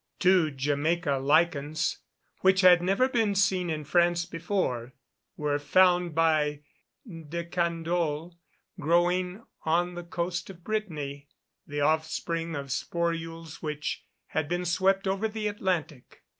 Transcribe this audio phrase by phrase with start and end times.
[0.17, 1.99] Two Jamaica lichens,
[2.39, 4.95] which had never been seen in France before,
[5.37, 6.61] were found by
[7.07, 8.35] De Candolle
[8.79, 11.27] growing on the coast of Brittany,
[11.67, 16.23] the offspring of sporules which had been swept over the Atlantic.